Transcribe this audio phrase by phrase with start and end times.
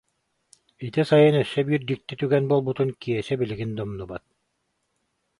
[0.85, 4.23] Ити сайын өссө биир дьикти түгэн буолбутун Киэсэ билигин да умнубат